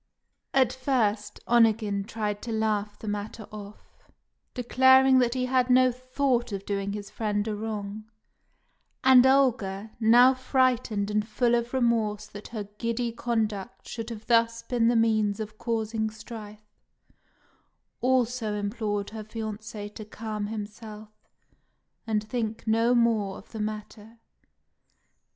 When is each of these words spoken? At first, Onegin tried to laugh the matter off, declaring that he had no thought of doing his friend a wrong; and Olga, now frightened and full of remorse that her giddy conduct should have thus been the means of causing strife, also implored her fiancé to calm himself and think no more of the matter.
At 0.55 0.73
first, 0.73 1.41
Onegin 1.47 2.05
tried 2.05 2.41
to 2.41 2.51
laugh 2.51 2.97
the 2.97 3.07
matter 3.07 3.43
off, 3.51 4.09
declaring 4.55 5.19
that 5.19 5.35
he 5.35 5.45
had 5.45 5.69
no 5.69 5.91
thought 5.91 6.51
of 6.51 6.65
doing 6.65 6.93
his 6.93 7.11
friend 7.11 7.47
a 7.47 7.53
wrong; 7.55 8.05
and 9.03 9.27
Olga, 9.27 9.91
now 9.99 10.33
frightened 10.33 11.11
and 11.11 11.27
full 11.27 11.53
of 11.53 11.71
remorse 11.71 12.25
that 12.25 12.47
her 12.47 12.63
giddy 12.79 13.11
conduct 13.11 13.87
should 13.87 14.09
have 14.09 14.25
thus 14.25 14.63
been 14.63 14.87
the 14.87 14.95
means 14.95 15.39
of 15.39 15.59
causing 15.59 16.09
strife, 16.09 16.73
also 18.01 18.55
implored 18.55 19.11
her 19.11 19.23
fiancé 19.23 19.93
to 19.93 20.03
calm 20.03 20.47
himself 20.47 21.09
and 22.07 22.23
think 22.23 22.65
no 22.65 22.95
more 22.95 23.37
of 23.37 23.51
the 23.51 23.59
matter. 23.61 24.17